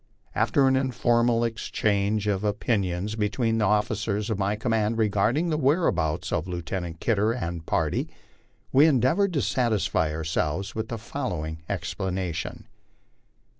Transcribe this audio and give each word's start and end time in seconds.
After 0.33 0.67
an 0.67 0.75
informal 0.75 1.43
inter 1.43 1.57
change 1.59 2.25
of 2.25 2.43
opinions 2.43 3.13
between 3.15 3.59
the 3.59 3.65
officers 3.65 4.31
of 4.31 4.39
my 4.39 4.55
command 4.55 4.97
regarding 4.97 5.51
the 5.51 5.59
where 5.59 5.85
abouts 5.85 6.31
of 6.33 6.47
Lieutenant 6.47 6.99
Kidder 6.99 7.33
and 7.33 7.63
party, 7.67 8.09
we 8.71 8.87
endeavored 8.87 9.31
to 9.33 9.43
satisfy 9.43 10.11
ourselves 10.11 10.73
with 10.73 10.87
the 10.87 10.97
following 10.97 11.61
explanation. 11.69 12.67